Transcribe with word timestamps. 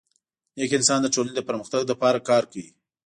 نیک 0.57 0.71
انسان 0.77 0.99
د 1.01 1.07
ټولني 1.13 1.33
د 1.35 1.41
پرمختګ 1.49 1.81
لپاره 1.91 2.25
کار 2.29 2.43
کوي. 2.51 2.67